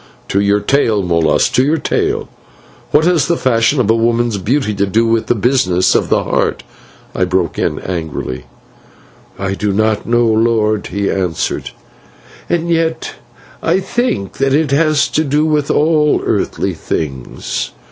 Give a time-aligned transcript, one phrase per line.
[0.29, 2.27] "To your tale, Molas, to your tale.
[2.89, 6.23] What has the fashion of a woman's beauty to do with the business of the
[6.23, 6.63] Heart?"
[7.13, 8.45] I broke in, angrily.
[9.37, 11.69] "I do not know, lord," he answered;
[12.49, 13.13] "and yet
[13.61, 17.69] I think that it has to do with all earthly things."